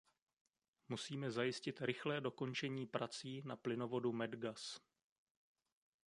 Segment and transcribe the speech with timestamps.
[0.89, 4.79] Musíme zajistit rychlé dokončení prací na plynovodu Medgaz.